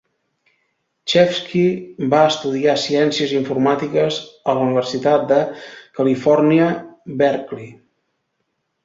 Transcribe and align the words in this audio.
Chevsky 1.11 1.59
va 2.13 2.21
estudiar 2.29 2.73
Ciències 2.83 3.33
informàtiques 3.39 4.17
a 4.53 4.55
la 4.61 4.63
Universitat 4.69 5.27
de 5.33 5.39
Califòrnia 6.01 6.71
Berkeley. 7.23 7.69